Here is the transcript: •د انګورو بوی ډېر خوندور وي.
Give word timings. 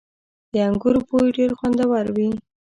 •د 0.51 0.53
انګورو 0.67 0.99
بوی 1.07 1.27
ډېر 1.37 1.51
خوندور 1.57 2.05
وي. 2.15 2.29